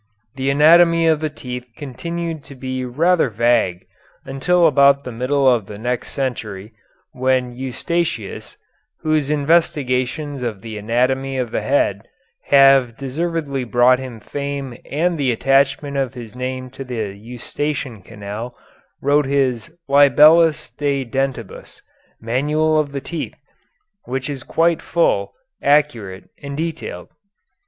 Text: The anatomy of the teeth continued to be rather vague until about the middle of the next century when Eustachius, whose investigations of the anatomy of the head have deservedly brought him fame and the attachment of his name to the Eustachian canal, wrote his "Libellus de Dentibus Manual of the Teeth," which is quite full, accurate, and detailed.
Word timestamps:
The 0.33 0.49
anatomy 0.49 1.05
of 1.05 1.19
the 1.19 1.29
teeth 1.29 1.67
continued 1.77 2.43
to 2.45 2.55
be 2.55 2.83
rather 2.85 3.29
vague 3.29 3.85
until 4.25 4.65
about 4.65 5.03
the 5.03 5.11
middle 5.11 5.47
of 5.47 5.67
the 5.67 5.77
next 5.77 6.07
century 6.09 6.71
when 7.11 7.51
Eustachius, 7.55 8.57
whose 9.01 9.29
investigations 9.29 10.41
of 10.41 10.61
the 10.61 10.75
anatomy 10.79 11.37
of 11.37 11.51
the 11.51 11.61
head 11.61 12.07
have 12.45 12.97
deservedly 12.97 13.63
brought 13.63 13.99
him 13.99 14.19
fame 14.19 14.75
and 14.89 15.19
the 15.19 15.31
attachment 15.31 15.97
of 15.97 16.15
his 16.15 16.35
name 16.35 16.71
to 16.71 16.83
the 16.83 17.15
Eustachian 17.15 18.01
canal, 18.01 18.57
wrote 19.03 19.25
his 19.25 19.69
"Libellus 19.87 20.71
de 20.71 21.05
Dentibus 21.05 21.79
Manual 22.19 22.79
of 22.79 22.91
the 22.91 23.01
Teeth," 23.01 23.35
which 24.05 24.31
is 24.31 24.41
quite 24.41 24.81
full, 24.81 25.35
accurate, 25.61 26.27
and 26.41 26.57
detailed. 26.57 27.09